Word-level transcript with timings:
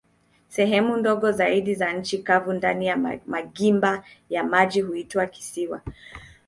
Sehemu 0.47 0.97
ndogo 0.97 1.31
zaidi 1.31 1.75
za 1.75 1.93
nchi 1.93 2.17
kavu 2.17 2.53
ndani 2.53 2.87
ya 2.87 2.97
magimba 3.25 4.03
ya 4.29 4.43
maji 4.43 4.81
huitwa 4.81 5.27
kisiwa. 5.27 5.81